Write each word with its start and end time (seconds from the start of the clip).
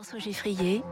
François 0.00 0.18
Geffrier 0.18 0.82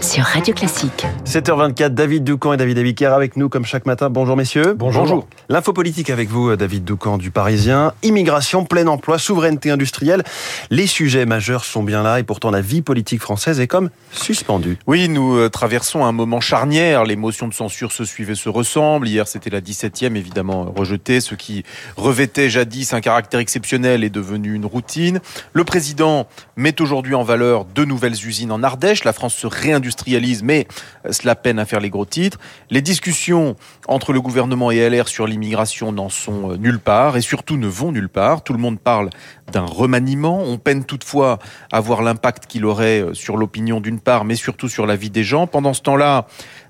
sur 0.00 0.22
Radio 0.22 0.52
Classique. 0.52 1.06
7h24, 1.24 1.88
David 1.90 2.24
Doucan 2.24 2.52
et 2.52 2.56
David 2.58 2.76
Abiker 2.78 3.06
avec 3.06 3.36
nous 3.36 3.48
comme 3.48 3.64
chaque 3.64 3.86
matin. 3.86 4.10
Bonjour 4.10 4.36
messieurs. 4.36 4.74
Bonjour. 4.74 5.26
L'info 5.48 5.72
politique 5.72 6.10
avec 6.10 6.28
vous, 6.28 6.54
David 6.56 6.84
Doucan 6.84 7.16
du 7.16 7.30
Parisien. 7.30 7.94
Immigration, 8.02 8.66
plein 8.66 8.86
emploi, 8.86 9.18
souveraineté 9.18 9.70
industrielle. 9.70 10.22
Les 10.68 10.86
sujets 10.86 11.24
majeurs 11.24 11.64
sont 11.64 11.82
bien 11.82 12.02
là 12.02 12.20
et 12.20 12.22
pourtant 12.22 12.50
la 12.50 12.60
vie 12.60 12.82
politique 12.82 13.22
française 13.22 13.60
est 13.60 13.66
comme 13.66 13.88
suspendue. 14.12 14.76
Oui, 14.86 15.08
nous 15.08 15.36
euh, 15.36 15.48
traversons 15.48 16.04
un 16.04 16.12
moment 16.12 16.40
charnière. 16.40 17.04
Les 17.04 17.16
motions 17.16 17.48
de 17.48 17.54
censure 17.54 17.92
se 17.92 18.04
suivent 18.04 18.30
et 18.30 18.34
se 18.34 18.50
ressemblent. 18.50 19.08
Hier, 19.08 19.26
c'était 19.26 19.50
la 19.50 19.62
17e, 19.62 20.16
évidemment 20.16 20.70
rejetée. 20.76 21.20
Ce 21.22 21.34
qui 21.34 21.64
revêtait 21.96 22.50
jadis 22.50 22.92
un 22.92 23.00
caractère 23.00 23.40
exceptionnel 23.40 24.04
est 24.04 24.10
devenu 24.10 24.52
une 24.52 24.66
routine. 24.66 25.20
Le 25.54 25.64
président 25.64 26.26
met 26.56 26.78
aujourd'hui 26.82 27.14
en 27.14 27.22
valeur 27.22 27.64
deux 27.64 27.86
nouvelles 27.86 28.12
usines 28.12 28.33
en 28.50 28.62
Ardèche. 28.62 29.04
La 29.04 29.12
France 29.12 29.34
se 29.34 29.46
réindustrialise, 29.46 30.42
mais 30.42 30.66
cela 31.10 31.34
peine 31.34 31.58
à 31.58 31.64
faire 31.64 31.80
les 31.80 31.90
gros 31.90 32.04
titres. 32.04 32.38
Les 32.70 32.82
discussions 32.82 33.56
entre 33.86 34.12
le 34.12 34.20
gouvernement 34.20 34.70
et 34.70 34.88
LR 34.88 35.08
sur 35.08 35.26
l'immigration 35.26 35.92
n'en 35.92 36.08
sont 36.08 36.52
euh, 36.52 36.56
nulle 36.56 36.78
part 36.78 37.16
et 37.16 37.20
surtout 37.20 37.56
ne 37.56 37.66
vont 37.66 37.92
nulle 37.92 38.08
part. 38.08 38.42
Tout 38.42 38.52
le 38.52 38.58
monde 38.58 38.78
parle 38.80 39.10
d'un 39.52 39.64
remaniement. 39.64 40.42
On 40.42 40.58
peine 40.58 40.84
toutefois 40.84 41.38
à 41.70 41.80
voir 41.80 42.02
l'impact 42.02 42.46
qu'il 42.46 42.64
aurait 42.64 43.00
euh, 43.00 43.14
sur 43.14 43.36
l'opinion 43.36 43.80
d'une 43.80 44.00
part, 44.00 44.24
mais 44.24 44.36
surtout 44.36 44.68
sur 44.68 44.86
la 44.86 44.96
vie 44.96 45.10
des 45.10 45.24
gens. 45.24 45.46
Pendant 45.46 45.74
ce 45.74 45.82
temps-là, 45.82 46.26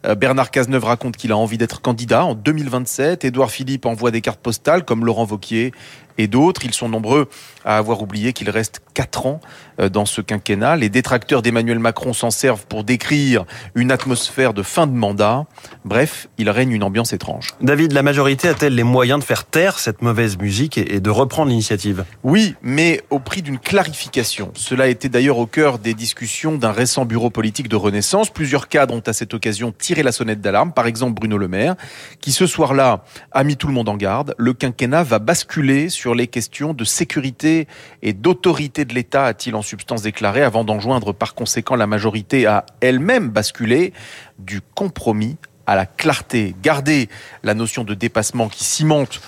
euh, 0.07 0.15
Bernard 0.15 0.51
Cazeneuve 0.51 0.85
raconte 0.85 1.17
qu'il 1.17 1.33
a 1.33 1.37
envie 1.37 1.59
d'être 1.59 1.81
candidat 1.81 2.25
en 2.25 2.35
2027. 2.35 3.25
Édouard 3.25 3.51
Philippe 3.51 3.87
envoie 3.87 4.11
des 4.11 4.21
cartes 4.21 4.41
postales 4.41 4.85
comme 4.85 5.05
Laurent 5.05 5.25
Vauquier 5.25 5.73
et 6.19 6.27
d'autres. 6.27 6.65
Ils 6.65 6.75
sont 6.75 6.89
nombreux 6.89 7.29
à 7.65 7.79
avoir 7.79 8.03
oublié 8.03 8.33
qu'il 8.33 8.51
reste 8.51 8.81
quatre 8.95 9.27
ans 9.27 9.41
euh, 9.81 9.89
dans 9.89 10.07
ce 10.07 10.21
quinquennat. 10.21 10.77
Les 10.77 10.89
détracteurs 10.89 11.43
d'Emmanuel 11.43 11.79
Macron 11.79 12.13
s'en 12.13 12.31
servent 12.31 12.65
pour 12.67 12.85
décrire 12.85 13.45
une 13.75 13.91
atmosphère 13.91 14.55
de 14.55 14.63
fin 14.63 14.87
de 14.87 14.93
mandat. 14.93 15.45
Bref, 15.85 16.29
il 16.39 16.49
règne 16.49 16.71
une 16.71 16.85
ambiance 16.85 17.13
étrange. 17.13 17.49
David, 17.61 17.93
la 17.93 18.03
majorité 18.03 18.49
a-t-elle 18.49 18.75
les 18.75 18.85
moyens 18.85 19.21
de 19.21 19.25
faire 19.25 19.45
taire 19.45 19.79
cette 19.79 20.01
mauvaise 20.01 20.39
musique 20.39 20.79
et 20.79 21.01
de 21.01 21.11
reprendre 21.11 21.51
l'initiative? 21.51 22.05
Oui, 22.23 22.55
mais 22.63 23.03
au 23.11 23.19
prix 23.19 23.43
d'une 23.43 23.59
clarification. 23.59 24.53
Cela 24.55 24.89
était 24.89 25.09
d'ailleurs 25.09 25.39
au 25.39 25.47
cœur 25.47 25.79
des 25.79 25.95
discussions 25.95 26.57
d'un 26.57 26.73
récent 26.73 27.05
bureau 27.05 27.31
politique 27.31 27.69
de 27.69 27.77
Renaissance. 27.77 28.31
Plusieurs 28.31 28.69
cadres 28.69 28.95
ont 28.95 29.03
à 29.07 29.13
cette 29.13 29.35
occasion 29.35 29.75
tiré 29.77 30.03
la 30.03 30.13
sonnette 30.13 30.41
d'alarme. 30.41 30.73
Par 30.73 30.87
exemple, 30.87 31.15
Bruno 31.15 31.37
Le 31.37 31.49
Maire, 31.49 31.75
qui 32.21 32.33
ce 32.33 32.47
soir-là 32.47 33.05
a 33.33 33.45
mis 33.45 33.57
tout 33.57 33.67
le 33.67 33.73
monde 33.73 33.89
en 33.89 33.97
garde. 33.97 34.35
Le 34.39 34.53
quinquennat 34.53 35.03
va 35.03 35.19
basculer 35.19 35.89
sur 35.89 36.15
les 36.15 36.29
questions 36.29 36.75
de 36.75 36.85
sécurité 36.85 37.67
et 38.03 38.13
d'autorité 38.13 38.84
de 38.85 38.95
l'État, 38.95 39.27
a-t-il 39.27 39.55
en 39.55 39.63
substance 39.63 40.03
déclaré, 40.03 40.43
avant 40.43 40.65
d'enjoindre 40.65 41.13
par 41.13 41.35
conséquent 41.35 41.77
la 41.77 41.87
majorité 41.87 42.47
à 42.47 42.65
elle-même 42.81 43.29
basculer 43.31 43.93
du 44.39 44.61
compromis 44.75 45.37
à 45.67 45.77
la 45.77 45.87
clarté? 45.87 46.55
Garder 46.63 47.09
la 47.43 47.55
notion 47.55 47.85
de 47.85 47.95
dépassement 47.95 48.49
qui 48.49 48.65
cimente 48.65 49.21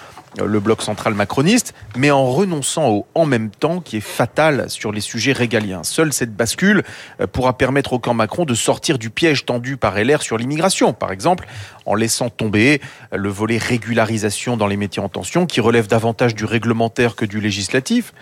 le 0.45 0.61
bloc 0.61 0.83
central 0.83 1.15
macroniste, 1.15 1.75
mais 1.97 2.11
en 2.11 2.27
renonçant 2.27 2.91
au 2.91 3.07
en 3.15 3.27
même 3.27 3.51
temps 3.51 3.81
qui 3.81 3.97
est 3.97 4.01
fatal 4.01 4.69
sur 4.69 4.93
les 4.93 5.01
sujets 5.01 5.33
régaliens. 5.33 5.83
Seule 5.83 6.13
cette 6.13 6.35
bascule 6.35 6.83
euh, 7.21 7.27
pourra 7.27 7.57
permettre 7.57 7.95
au 7.95 7.99
camp 7.99 8.15
Macron 8.15 8.45
de 8.45 8.55
sortir 8.55 8.99
du 8.99 9.11
piège 9.11 9.47
tendu 9.47 9.77
par 9.77 9.95
LR 9.97 10.23
sur 10.23 10.37
l'immigration, 10.37 10.93
par 10.93 11.13
exemple, 11.13 11.47
en 11.87 11.95
laissant 11.95 12.29
tomber 12.29 12.81
le 13.13 13.29
volet 13.29 13.59
régularisation 13.59 14.57
dans 14.57 14.67
les 14.67 14.77
métiers 14.77 15.03
en 15.03 15.09
tension, 15.09 15.47
qui 15.47 15.61
relève 15.61 15.87
davantage 15.87 16.35
du 16.35 16.45
réglementaire 16.45 17.17
que 17.17 17.25
du 17.25 17.41
législatif, 17.41 18.13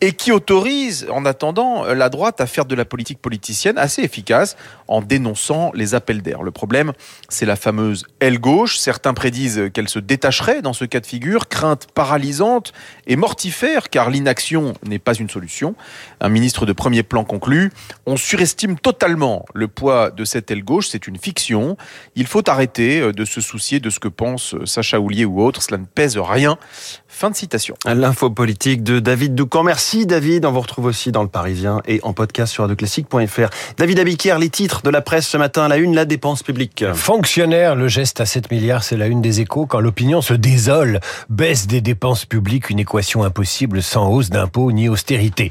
et 0.00 0.12
qui 0.12 0.32
autorise, 0.32 1.06
en 1.10 1.24
attendant, 1.24 1.84
la 1.84 2.08
droite 2.08 2.40
à 2.40 2.46
faire 2.46 2.64
de 2.64 2.74
la 2.74 2.84
politique 2.84 3.20
politicienne 3.20 3.76
assez 3.78 4.02
efficace 4.02 4.56
en 4.86 5.02
dénonçant 5.02 5.72
les 5.74 5.94
appels 5.94 6.22
d'air. 6.22 6.42
Le 6.42 6.50
problème, 6.50 6.92
c'est 7.28 7.46
la 7.46 7.56
fameuse 7.56 8.06
aile 8.20 8.38
gauche. 8.38 8.78
Certains 8.78 9.14
prédisent 9.14 9.70
qu'elle 9.74 9.88
se 9.88 9.98
détacherait 9.98 10.62
dans 10.62 10.72
ce 10.72 10.84
cas 10.84 11.00
de 11.00 11.06
figure, 11.06 11.48
crainte 11.48 11.88
paralysante 11.92 12.72
et 13.06 13.16
mortifère, 13.16 13.90
car 13.90 14.10
l'inaction 14.10 14.74
n'est 14.86 14.98
pas 14.98 15.14
une 15.14 15.28
solution. 15.28 15.74
Un 16.20 16.28
ministre 16.28 16.66
de 16.66 16.72
premier 16.72 17.02
plan 17.02 17.24
conclut, 17.24 17.72
on 18.06 18.16
surestime 18.16 18.78
totalement 18.78 19.44
le 19.54 19.68
poids 19.68 20.10
de 20.10 20.24
cette 20.24 20.50
aile 20.50 20.64
gauche, 20.64 20.88
c'est 20.88 21.06
une 21.06 21.18
fiction. 21.18 21.76
Il 22.14 22.26
faut 22.26 22.48
arrêter 22.48 23.07
de 23.12 23.24
se 23.24 23.40
soucier 23.40 23.80
de 23.80 23.90
ce 23.90 23.98
que 24.00 24.08
pense 24.08 24.54
Sacha 24.64 25.00
Houlier 25.00 25.24
ou 25.24 25.42
autre, 25.42 25.62
cela 25.62 25.78
ne 25.78 25.86
pèse 25.86 26.18
rien. 26.18 26.58
Fin 27.06 27.30
de 27.30 27.36
citation. 27.36 27.74
L'info 27.86 28.30
politique 28.30 28.82
de 28.82 29.00
David 29.00 29.34
Doucan. 29.34 29.62
Merci 29.62 30.06
David, 30.06 30.44
on 30.44 30.52
vous 30.52 30.60
retrouve 30.60 30.84
aussi 30.84 31.10
dans 31.10 31.22
le 31.22 31.28
Parisien 31.28 31.80
et 31.86 32.00
en 32.02 32.12
podcast 32.12 32.52
sur 32.52 32.64
radioclassique.fr. 32.64 33.48
David 33.76 33.98
Abiquière, 33.98 34.38
les 34.38 34.50
titres 34.50 34.82
de 34.82 34.90
la 34.90 35.00
presse 35.00 35.26
ce 35.26 35.36
matin 35.36 35.64
à 35.64 35.68
la 35.68 35.78
une, 35.78 35.94
la 35.94 36.04
dépense 36.04 36.42
publique. 36.42 36.84
Fonctionnaire, 36.94 37.74
le 37.74 37.88
geste 37.88 38.20
à 38.20 38.26
7 38.26 38.50
milliards, 38.50 38.84
c'est 38.84 38.96
la 38.96 39.06
une 39.06 39.22
des 39.22 39.40
échos 39.40 39.66
quand 39.66 39.80
l'opinion 39.80 40.22
se 40.22 40.34
désole. 40.34 41.00
Baisse 41.28 41.66
des 41.66 41.80
dépenses 41.80 42.24
publiques, 42.24 42.70
une 42.70 42.78
équation 42.78 43.24
impossible 43.24 43.82
sans 43.82 44.08
hausse 44.10 44.30
d'impôts 44.30 44.70
ni 44.72 44.88
austérité. 44.88 45.50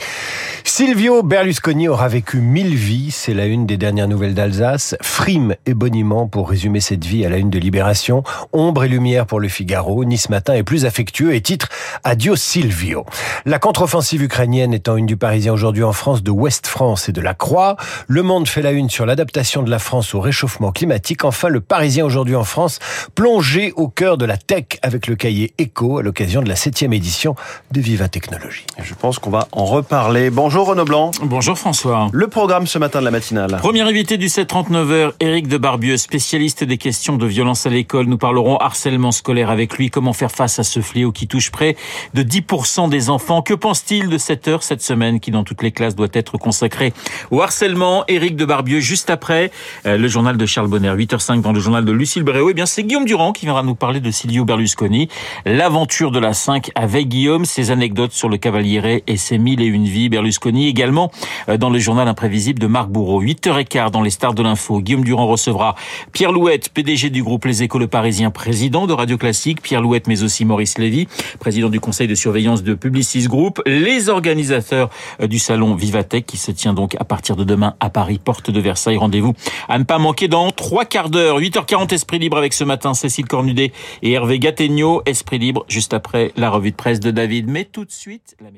Silvio 0.63 1.23
Berlusconi 1.23 1.88
aura 1.88 2.07
vécu 2.07 2.38
mille 2.38 2.75
vies, 2.75 3.12
c'est 3.12 3.34
la 3.34 3.46
une 3.46 3.66
des 3.66 3.78
dernières 3.78 4.07
nouvelles 4.07 4.34
d'Alsace. 4.34 4.96
Frime 5.01 5.56
et 5.66 5.73
boniment 5.73 6.28
pour 6.28 6.50
résumer 6.50 6.79
cette 6.79 7.06
vie 7.06 7.25
à 7.25 7.29
la 7.29 7.38
une 7.38 7.47
de 7.50 7.59
Libération. 7.59 8.24
Ombre 8.53 8.84
et 8.84 8.88
lumière 8.88 9.25
pour 9.25 9.40
le 9.40 9.47
Figaro. 9.47 10.06
Nice 10.06 10.30
Matin 10.30 10.53
est 10.53 10.63
plus 10.63 10.85
affectueux 10.85 11.35
et 11.35 11.41
titre 11.41 11.69
Adieu 12.03 12.35
Silvio. 12.35 13.06
La 13.46 13.59
contre-offensive 13.59 14.24
ukrainienne 14.24 14.74
est 14.74 14.88
en 14.90 14.97
une 14.97 15.06
du 15.06 15.18
Parisien 15.18 15.53
aujourd'hui 15.53 15.84
en 15.84 15.94
France 15.94 16.24
de 16.24 16.31
Ouest 16.31 16.68
France 16.68 17.09
et 17.09 17.12
de 17.12 17.22
la 17.22 17.34
Croix. 17.34 17.75
Le 18.08 18.24
Monde 18.24 18.47
fait 18.47 18.62
la 18.62 18.72
une 18.72 18.90
sur 18.90 19.06
l'adaptation 19.06 19.63
de 19.63 19.69
la 19.69 19.80
France 19.80 20.13
au 20.13 20.19
réchauffement 20.19 20.72
climatique. 20.72 21.24
Enfin, 21.24 21.50
le 21.50 21.62
Parisien 21.62 22.06
aujourd'hui 22.06 22.35
en 22.35 22.44
France 22.44 22.80
plongé 23.16 23.74
au 23.75 23.88
cœur 23.88 24.18
de 24.18 24.25
la 24.25 24.38
tech 24.38 24.66
avec 24.81 25.08
le 25.08 25.16
cahier 25.16 25.53
Echo 25.58 26.00
à 26.00 26.03
l'occasion 26.03 26.41
de 26.41 26.50
la 26.50 26.56
septième 26.56 26.94
édition 26.94 27.35
de 27.72 27.81
Viva 27.81 28.08
Technologie. 28.09 28.66
Je 28.81 28.94
pense 28.94 29.19
qu'on 29.19 29.29
va 29.29 29.47
en 29.52 29.66
reparler. 29.66 30.29
Bonjour 30.29 30.68
Renaud 30.68 30.85
Blanc. 30.85 31.12
Bonjour 31.22 31.58
François. 31.58 32.09
Le 32.12 32.28
programme 32.28 32.68
ce 32.68 32.78
matin 32.78 33.00
de 33.00 33.06
la 33.06 33.12
matinale. 33.12 33.58
Premier 33.58 33.81
invité 33.81 34.18
du 34.18 34.28
739h, 34.28 35.14
Éric 35.19 35.47
de 35.47 35.58
Barbieux, 35.58 35.97
spécialiste 35.97 36.64
des 36.64 36.78
questions 36.78 37.18
de 37.18 37.28
violence 37.38 37.68
à 37.68 37.70
l'école. 37.70 38.08
Nous 38.08 38.18
parlerons 38.18 38.58
harcèlement 38.58 39.12
scolaire 39.12 39.52
avec 39.52 39.78
lui, 39.78 39.92
comment 39.92 40.12
faire 40.12 40.31
face 40.31 40.58
à 40.58 40.64
ce 40.64 40.80
fléau 40.80 41.12
qui 41.12 41.28
touche 41.28 41.52
près 41.52 41.75
de 42.16 42.24
10% 42.24 42.90
des 42.90 43.12
enfants? 43.12 43.44
Que 43.44 43.53
pense-t-il 43.53 44.09
de 44.09 44.18
cette 44.18 44.48
heure 44.48 44.64
cette 44.64 44.81
semaine 44.81 45.20
qui 45.20 45.30
dans 45.30 45.44
toutes 45.44 45.62
les 45.62 45.72
classes 45.72 45.96
doit 45.96 46.08
être 46.14 46.40
consacrée 46.40 46.94
au 47.30 47.44
harcèlement? 47.44 48.06
Éric 48.08 48.38
de 48.38 48.44
Barbieux 48.44 48.80
juste 48.80 49.12
après 49.12 49.52
euh, 49.86 49.97
le 49.97 50.08
journal 50.08 50.36
de 50.36 50.46
Charles 50.47 50.68
Bonner 50.68 50.90
8h05 50.90 51.42
dans 51.42 51.52
le 51.52 51.59
journal 51.59 51.86
de 51.86 51.92
Lucille 51.92 52.24
Bréau. 52.24 52.50
Eh 52.50 52.56
bien 52.56 52.66
c'est 52.66 52.81
Guillaume 52.81 53.06
Durand 53.06 53.34
qui 53.34 53.46
viendra 53.46 53.62
nous 53.62 53.76
parler 53.76 54.00
de 54.00 54.09
Silvio 54.09 54.44
Berlusconi, 54.44 55.08
l'aventure 55.46 56.09
de 56.09 56.18
la 56.18 56.34
5 56.34 56.72
avec 56.74 57.08
Guillaume, 57.08 57.46
ses 57.46 57.70
anecdotes 57.70 58.14
sur 58.14 58.30
le 58.30 58.38
Cavaliere 58.38 59.03
et 59.06 59.18
ses 59.18 59.38
mille 59.38 59.62
et 59.62 59.66
une 59.66 59.86
vies 59.86 60.09
Berlusconi 60.09 60.68
également 60.68 61.12
euh, 61.50 61.58
dans 61.58 61.70
le 61.70 61.78
journal 61.78 62.08
imprévisible 62.08 62.58
de 62.58 62.66
Marc 62.66 62.90
Bourreau. 62.90 63.22
8h15 63.22 63.92
dans 63.92 64.02
les 64.02 64.09
stars 64.09 64.34
de 64.34 64.42
l'info. 64.42 64.81
Guillaume 64.81 65.03
Durand 65.03 65.28
recevra 65.28 65.76
Pierre 66.14 66.31
Louette, 66.31 66.70
PDG 66.70 67.12
du 67.12 67.22
groupe 67.22 67.27
Les 67.28 67.64
Écoles 67.64 67.90
Parisiens, 67.90 68.32
président 68.32 68.88
de 68.88 68.94
Radio 68.94 69.18
Classique, 69.18 69.62
Pierre 69.62 69.82
Louette 69.82 70.08
mais 70.08 70.24
aussi 70.24 70.46
Maurice 70.46 70.78
Lévy, 70.78 71.08
président 71.40 71.68
du 71.68 71.82
conseil 71.82 72.08
de 72.08 72.16
surveillance 72.16 72.64
de 72.64 72.74
Publicis 72.74 73.28
Group, 73.28 73.62
les 73.66 74.08
organisateurs 74.08 74.90
euh, 75.22 75.28
du 75.28 75.38
salon 75.38 75.76
Vivatech 75.76 76.26
qui 76.26 76.38
se 76.38 76.52
tient 76.52 76.74
donc 76.74 76.96
à 77.00 77.04
partir 77.04 77.36
de 77.36 77.44
demain 77.44 77.76
à 77.82 77.90
Paris, 77.90 78.18
porte 78.18 78.50
de 78.50 78.60
Versailles. 78.62 78.98
Rendez-vous 78.98 79.34
à 79.68 79.78
ne 79.78 79.84
pas 79.84 79.98
manquer 79.98 80.30
dans 80.30 80.52
trois 80.52 80.86
quarts 80.86 81.10
d'heure. 81.10 81.40
8h40 81.40 81.94
Esprit 81.94 82.20
Libre 82.20 82.38
avec 82.38 82.54
ce 82.54 82.64
matin 82.64 82.94
Cécile 82.94 83.26
Cornudet 83.28 83.74
et 84.02 84.14
Hervé 84.14 84.40
Gattegno. 84.40 85.02
Esprit 85.06 85.38
Libre 85.38 85.66
juste 85.68 85.94
après 85.94 86.32
la 86.38 86.50
revue 86.50 86.72
de 86.72 86.78
presse 86.78 87.02
de 87.02 87.12
David. 87.12 87.50
Mais 87.50 87.66
tout 87.66 87.84
de 87.84 87.92
suite, 87.92 88.38
la. 88.42 88.50